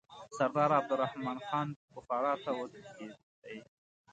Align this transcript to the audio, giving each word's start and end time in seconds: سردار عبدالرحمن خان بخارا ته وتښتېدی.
سردار 0.37 0.71
عبدالرحمن 0.79 1.37
خان 1.47 1.67
بخارا 1.95 2.33
ته 2.43 2.51
وتښتېدی. 2.59 3.57